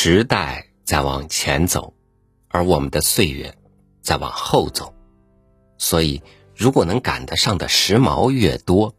[0.00, 1.92] 时代在往前走，
[2.50, 3.52] 而我们的岁月
[4.00, 4.94] 在往后走，
[5.76, 6.22] 所以
[6.54, 8.94] 如果能赶得上的时髦越多，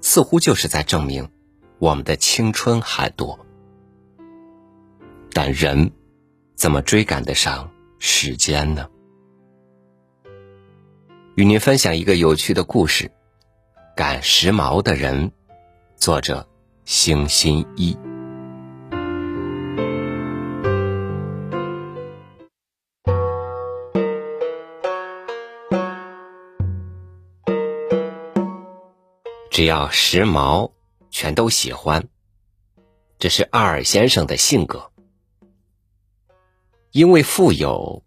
[0.00, 1.30] 似乎就是在证明
[1.78, 3.38] 我们的青春还多。
[5.30, 5.92] 但人
[6.56, 7.70] 怎么追赶得上
[8.00, 8.90] 时间呢？
[11.36, 13.12] 与您分享一个有趣的故事：
[13.94, 15.30] 赶时髦的人。
[15.96, 16.48] 作者：
[16.84, 17.96] 星星一。
[29.56, 30.70] 只要时髦，
[31.10, 32.06] 全都喜欢。
[33.18, 34.92] 这是阿尔先生的性格。
[36.90, 38.02] 因为富有，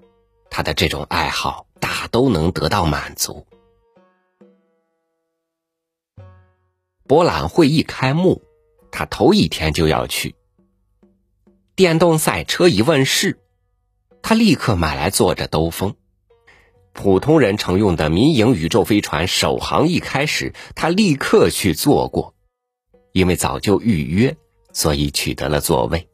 [0.51, 3.47] 他的这种爱好大都能得到满足。
[7.07, 8.43] 博览会一开幕，
[8.91, 10.35] 他头一天就要去。
[11.73, 13.39] 电动赛车一问世，
[14.21, 15.95] 他立刻买来坐着兜风。
[17.01, 22.35] 普通人乘用的民营宇宙飞船首航一开始，他立刻去坐过，
[23.13, 24.35] 因为早就预约，
[24.73, 26.09] 所以取得了座位。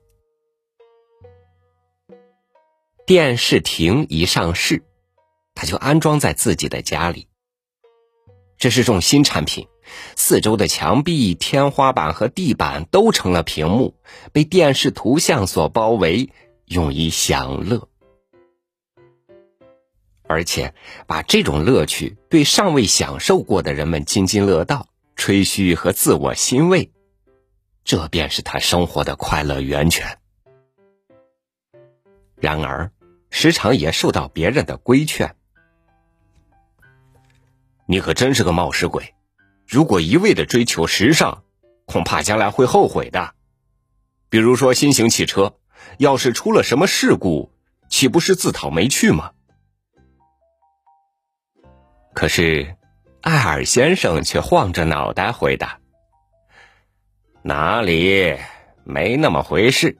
[3.07, 4.83] 电视亭一上市，
[5.55, 7.29] 他就安装在自己的家里。
[8.59, 9.67] 这是种新产品，
[10.15, 13.95] 四周的墙壁、天花板和地板都成了屏幕，
[14.31, 16.29] 被电视图像所包围，
[16.65, 17.89] 用以享乐。
[20.27, 20.73] 而且
[21.07, 26.91] 把这种乐趣对尚未享受过的人们津津乐道、吹嘘和自我欣慰，
[27.83, 30.17] 这便是他生活的快乐源泉。
[32.35, 32.91] 然而，
[33.29, 35.35] 时常也受到别人的规劝
[37.87, 39.13] ：“你可真是个冒失鬼！
[39.67, 41.43] 如果一味的追求时尚，
[41.85, 43.33] 恐怕将来会后悔的。
[44.29, 45.55] 比如说新型汽车，
[45.97, 47.51] 要是出了什么事故，
[47.89, 49.31] 岂不是自讨没趣吗？”
[52.15, 52.77] 可是，
[53.21, 55.79] 艾尔先生却晃着脑袋回答
[57.43, 58.37] ：“哪里，
[58.85, 59.97] 没那么回事。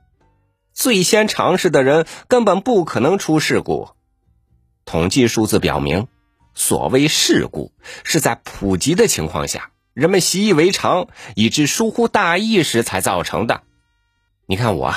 [0.72, 3.90] 最先尝试的人根本不可能出事故。
[4.86, 6.08] 统计数字表明，
[6.53, 7.74] 所谓事故
[8.06, 13.64] 是在普及的情况下，人们习以为常，以致疏忽大意时才造成的。
[14.46, 14.96] 你看我，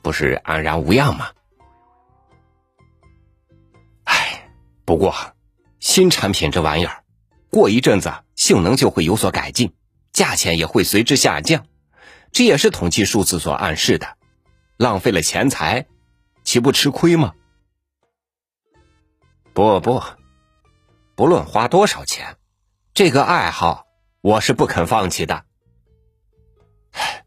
[0.00, 1.32] 不是安然无恙吗？
[4.04, 4.48] 唉，
[4.86, 5.14] 不过……”
[5.80, 7.02] 新产品这玩意儿，
[7.50, 9.74] 过一阵子性能就会有所改进，
[10.12, 11.66] 价钱也会随之下降，
[12.32, 14.16] 这也是统计数字所暗示的。
[14.76, 15.86] 浪费了钱财，
[16.44, 17.34] 岂不吃亏吗？
[19.52, 20.02] 不不，
[21.16, 22.36] 不论花多少钱，
[22.94, 23.86] 这个爱好
[24.20, 25.44] 我是不肯放弃的。
[26.92, 27.24] 唉，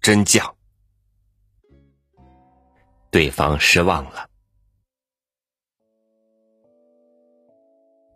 [0.00, 0.52] 真犟。
[3.10, 4.28] 对方失望了。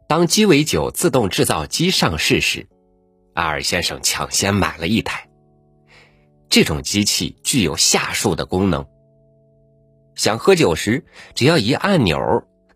[0.09, 2.67] 当鸡尾酒自动制造机上市时，
[3.35, 5.29] 阿尔先生抢先买了一台。
[6.49, 8.87] 这种机器具有下述的功能：
[10.15, 11.05] 想喝酒时，
[11.35, 12.19] 只要一按钮，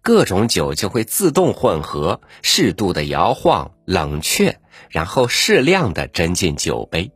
[0.02, 4.60] 各种酒就会自动混合，适度的摇晃、冷却，
[4.90, 7.10] 然后适量的斟进酒杯。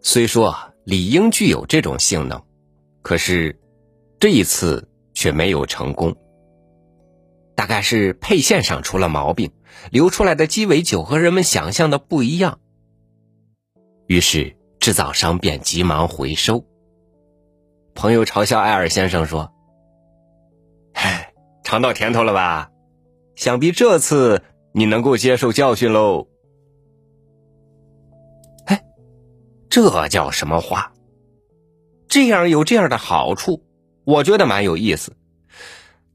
[0.00, 0.54] 虽说
[0.84, 2.40] 理应具有这种性能，
[3.02, 3.58] 可是
[4.20, 4.88] 这一次。
[5.16, 6.14] 却没有成功，
[7.54, 9.50] 大概是配线上出了毛病，
[9.90, 12.60] 流出来的鸡尾酒和人们想象的不一样。
[14.08, 16.62] 于是制造商便急忙回收。
[17.94, 19.50] 朋友嘲笑艾尔先生说
[20.92, 21.32] ：“嗨，
[21.64, 22.70] 尝到甜头了吧？
[23.36, 26.28] 想必这次你能够接受教训喽。”
[28.66, 28.84] 哎，
[29.70, 30.92] 这叫什么话？
[32.06, 33.62] 这样有这样的好处。
[34.06, 35.16] 我觉得蛮有意思，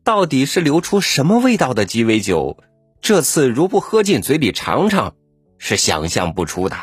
[0.02, 2.58] 到底是流出什么味道的鸡尾酒？
[3.02, 5.14] 这次如不喝进嘴里尝尝，
[5.58, 6.78] 是想象不出的。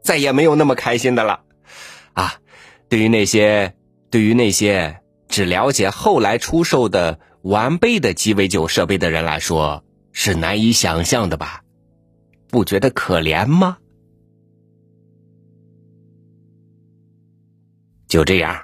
[0.00, 1.40] 再也没有那么开心的了，
[2.12, 2.34] 啊！
[2.88, 3.74] 对于那些
[4.08, 9.82] 对于那些只了解后来出售的完备的鸡尾酒设备的人来说，
[10.12, 11.64] 是难以想象的吧？
[12.48, 13.78] 不觉得可怜吗？
[18.06, 18.62] 就这样。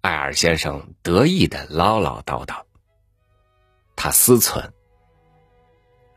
[0.00, 2.62] 艾尔先生得意的唠唠叨叨。
[3.96, 4.70] 他思忖：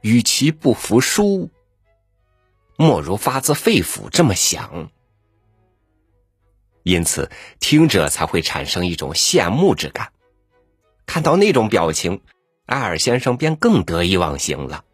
[0.01, 1.49] 与其不服输，
[2.77, 4.89] 莫如发自肺腑这么想。
[6.83, 10.13] 因此，听者才会产生一种羡慕之感。
[11.05, 12.21] 看到那种表情，
[12.65, 14.85] 艾尔先生便更得意忘形了。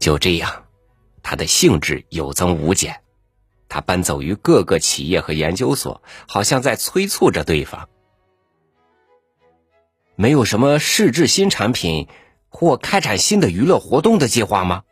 [0.00, 0.66] 就这样，
[1.22, 3.02] 他的兴致有增无减。
[3.68, 7.88] 他奔走于各个企业和研究所，好像在催促着对方。
[10.14, 12.08] 没有什么试制新产品
[12.48, 14.82] 或开展新的娱乐活动的计划吗？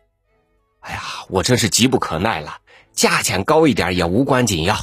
[0.80, 2.60] 哎呀，我真是急不可耐了，
[2.92, 4.76] 价钱高一点也无关紧要。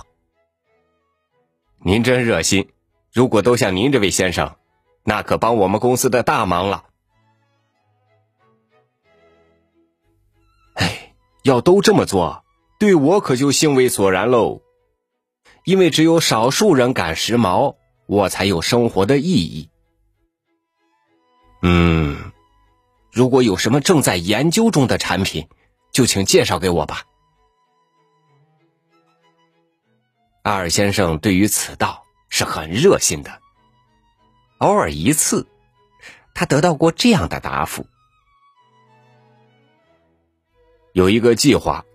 [1.78, 2.74] 您真热心，
[3.14, 4.56] 如果都像您这位先生，
[5.04, 6.86] 那可帮我们公司的大忙了。
[10.74, 11.14] 哎，
[11.44, 12.43] 要都这么做。
[12.80, 14.62] 对我可就兴味索然喽，
[15.64, 17.78] 因为只有少数人赶时髦，
[18.08, 19.70] 我才有生活的意义。
[21.62, 22.34] 嗯，
[23.10, 25.48] 如果有什么正在研究中的产品，
[25.94, 27.04] 就请介绍给我吧。
[30.42, 33.40] 阿尔先生对于此道是很热心的。
[34.58, 35.48] 偶尔一次，
[36.34, 37.86] 他得到过这样的答复：
[40.92, 41.86] 有一个计划。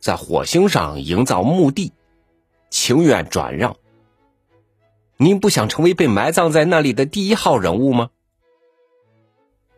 [0.00, 1.92] 在火星上营造墓地，
[2.70, 3.76] 情愿转让。
[5.18, 8.10] 您不想成为被埋葬在那里的第一号人物吗？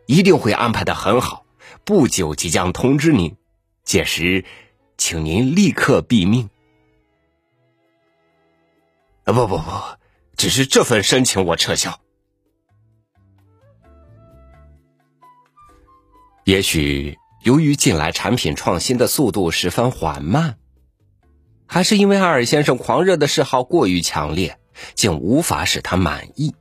[0.05, 1.45] 一定会安排的很好，
[1.83, 3.35] 不久即将通知您，
[3.83, 4.45] 届时，
[4.97, 6.49] 请您立刻毙命。
[9.25, 9.63] 啊不不不，
[10.37, 11.99] 只是这份申请我撤销。
[16.45, 17.17] 也许。
[17.43, 20.55] 由于近来产品创新的速度十分缓慢，
[21.65, 24.57] 还是因为阿尔先生狂热的嗜好过于强烈，
[24.95, 26.55] 竟无法使他满意。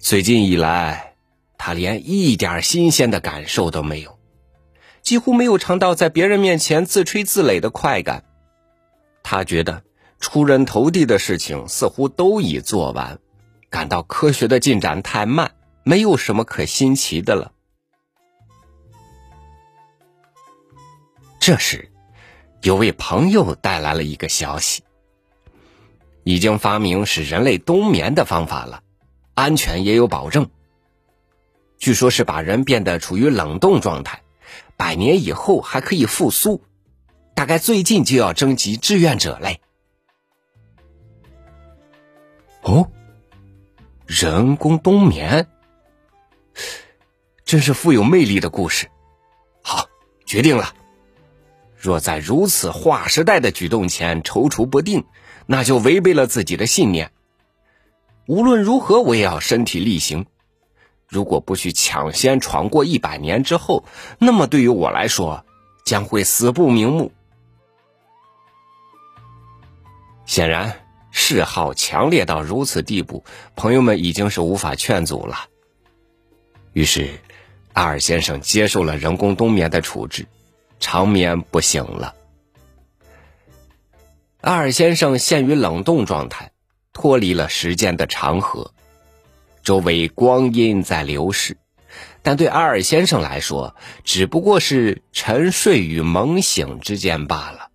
[0.00, 1.14] 最近以来，
[1.56, 4.18] 他连一点新鲜的感受都没有，
[5.00, 8.24] 几乎没有尝到在别人面前自吹自擂的快感。
[9.22, 9.84] 他觉得
[10.18, 13.20] 出人头地的事情似乎都已做完，
[13.70, 15.52] 感到科学的进展太慢，
[15.84, 17.52] 没有什么可新奇的了。
[21.48, 21.90] 这时，
[22.60, 24.84] 有位朋友带来了一个消息：
[26.22, 28.82] 已经发明使人类冬眠的方法了，
[29.32, 30.46] 安全也有保证。
[31.78, 34.20] 据说是把人变得处于冷冻状态，
[34.76, 36.62] 百年以后还可以复苏。
[37.34, 39.58] 大概最近就要征集志愿者嘞。
[42.60, 42.86] 哦，
[44.04, 45.48] 人工冬眠，
[47.46, 48.86] 真是富有魅力的故事。
[49.62, 49.88] 好，
[50.26, 50.74] 决定了。
[51.78, 55.04] 若在如此划时代的举动前踌躇不定，
[55.46, 57.12] 那就违背了自己的信念。
[58.26, 60.26] 无论如何，我也要身体力行。
[61.06, 63.84] 如果不去抢先闯过一百年之后，
[64.18, 65.46] 那么对于我来说，
[65.84, 67.12] 将会死不瞑目。
[70.26, 70.80] 显然，
[71.10, 73.24] 嗜好强烈到如此地步，
[73.56, 75.46] 朋友们已经是无法劝阻了。
[76.74, 77.08] 于是，
[77.72, 80.26] 阿尔先生接受了人工冬眠的处置。
[80.80, 82.14] 长眠不醒了。
[84.40, 86.52] 阿尔先生陷于冷冻状态，
[86.92, 88.72] 脱离了时间的长河，
[89.62, 91.56] 周围光阴在流逝，
[92.22, 97.70] 但对阿尔先生来说，只不过是沉睡与猛醒之间罢了。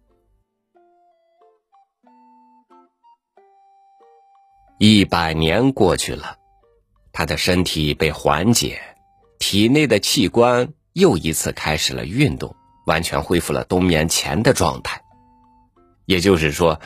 [4.79, 6.37] 一百年过去了，
[7.11, 8.81] 他的身体被缓解，
[9.37, 12.55] 体内的器官又一次开始了运动。
[12.85, 15.01] 完全恢复了冬眠前的状态，
[16.05, 16.79] 也就是说，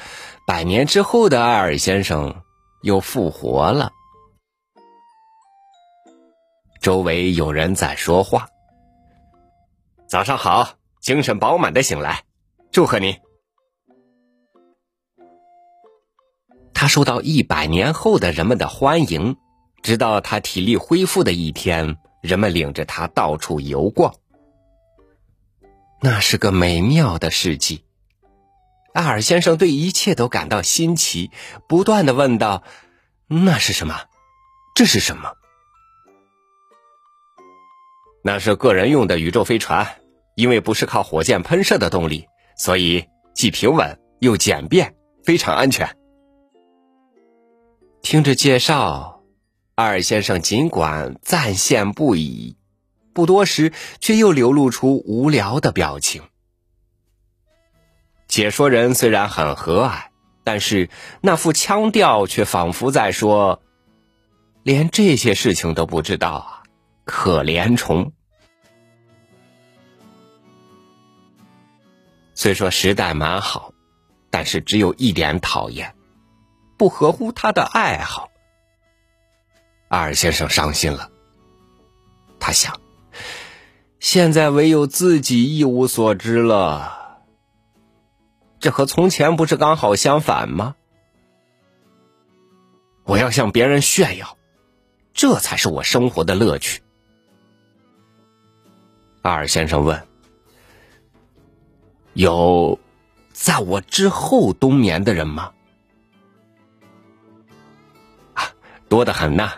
[0.46, 2.44] 百年之后的艾尔先生
[2.84, 3.92] 又复活了。
[6.82, 8.48] 周围有人在说话
[10.08, 12.24] ：“早上好，精神饱满的醒来，
[12.72, 13.18] 祝贺你。”
[16.74, 19.36] 他受到一百年后的人们的欢迎，
[19.82, 24.14] 直到他体力恢复的一天，人们领着他到处游逛。
[26.02, 27.84] 那是个美妙的世纪。
[28.94, 31.32] 阿尔先生对一切都感到新奇，
[31.68, 32.64] 不断的问道
[33.28, 34.06] ：“那是什么？
[34.76, 35.34] 这是什么？”
[38.24, 40.02] 那是个人用的宇宙飞船，
[40.36, 42.28] 因为不是靠火箭喷射的动力，
[42.58, 45.96] 所以既平稳又简便，非常安全。
[48.02, 49.22] 听着介绍，
[49.76, 52.57] 阿尔先生尽管赞羡不已。
[53.18, 56.22] 不多时，却又流露出无聊的表情。
[58.28, 60.10] 解说人虽然很和蔼，
[60.44, 63.64] 但是那副腔调却仿佛在说
[64.62, 66.62] ：“连这些事情都不知道啊，
[67.06, 68.14] 可怜虫！”
[72.36, 73.74] 虽说时代蛮好，
[74.30, 75.96] 但是只有一点讨厌，
[76.78, 78.30] 不合乎他的爱好。
[79.88, 81.10] 阿尔先生伤心了，
[82.40, 82.80] 他想。
[84.00, 87.20] 现在唯有自己一无所知了。
[88.60, 90.76] 这和从前不是刚好相反吗？
[93.04, 94.38] 我要向别人炫耀，
[95.14, 96.82] 这才是我生活的乐趣。
[99.22, 100.08] 阿尔先生问
[102.14, 102.80] ：“有
[103.32, 105.54] 在我之后冬眠的人吗？”
[108.36, 108.52] 啊，
[108.90, 109.54] 多得很呐。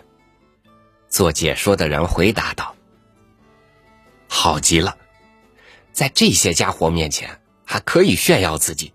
[1.07, 2.75] 做解说的人回答道
[4.31, 4.95] ：“好极了，
[5.91, 8.93] 在这些家伙面前还可以炫耀自己。”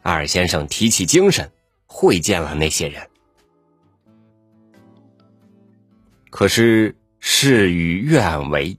[0.00, 1.50] 阿尔先生提起精神，
[1.86, 3.10] 会见了那些人。
[6.30, 8.78] 可是事与愿违，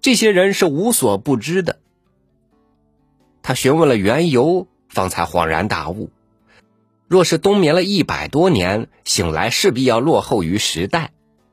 [0.00, 1.78] 这些人是无所不知的。
[3.42, 6.10] 他询问了缘由，方才恍然大悟：
[7.06, 11.12] 若是冬眠了一百多年，醒来势必要落后于时代。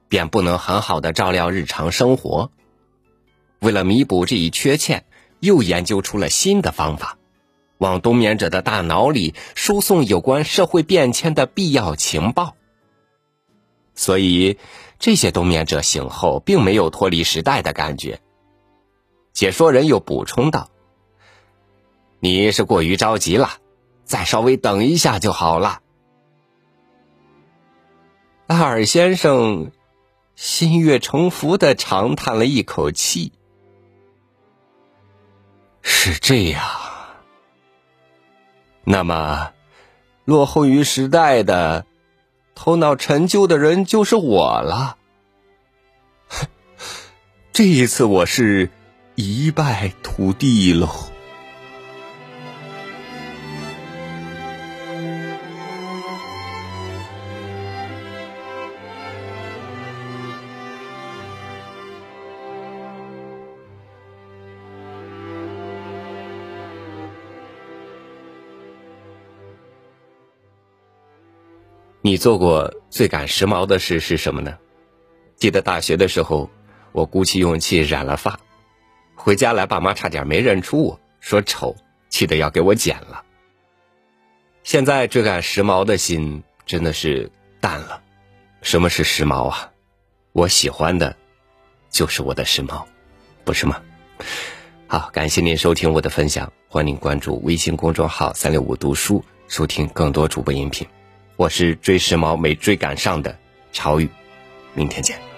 [0.09, 2.51] 便不能很好的照料日常生活。
[3.61, 5.05] 为了弥补这一缺陷，
[5.39, 7.19] 又研究出了新的方法，
[7.77, 12.55] 往冬眠者的大脑里输送有关社会变迁的必要情报。
[13.93, 14.57] 所以，
[14.97, 18.19] 这些冬眠者醒后并没有脱离时代的感觉。
[19.31, 20.71] 解说人又补充道
[22.19, 23.59] ：“你是过于着急了，
[24.05, 25.81] 再稍微等一下就好了。”
[28.47, 29.71] 阿尔先生。
[30.33, 33.31] 心悦诚服的长叹了一口气。
[35.81, 36.63] 是这样，
[38.83, 39.51] 那么
[40.25, 41.85] 落后于时代的、
[42.55, 44.97] 头脑陈旧的人就是我了。
[47.51, 48.69] 这一次我是
[49.15, 51.10] 一败涂地喽。
[72.03, 74.57] 你做过最赶时髦的事是什么呢？
[75.35, 76.49] 记得大学的时候，
[76.91, 78.39] 我鼓起勇气染了发，
[79.13, 81.75] 回家来，爸妈差点没认出我，说丑，
[82.09, 83.23] 气得要给我剪了。
[84.63, 88.01] 现在追赶时髦的心真的是淡了。
[88.63, 89.71] 什么是时髦啊？
[90.31, 91.15] 我喜欢的，
[91.91, 92.83] 就是我的时髦，
[93.43, 93.79] 不是吗？
[94.87, 100.87] 好，感谢您收听我的分享，欢迎关注微信公众号“三六五读书”，收听更多主播音频。
[101.41, 103.35] 我是追时髦没追赶上的
[103.73, 104.07] 超宇，
[104.75, 105.30] 明天见。